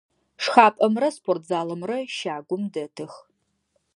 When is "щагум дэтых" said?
2.15-3.13